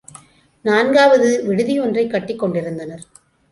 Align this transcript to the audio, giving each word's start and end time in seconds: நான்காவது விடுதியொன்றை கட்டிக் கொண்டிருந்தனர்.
நான்காவது 0.65 1.29
விடுதியொன்றை 1.47 2.07
கட்டிக் 2.07 2.39
கொண்டிருந்தனர். 2.39 3.03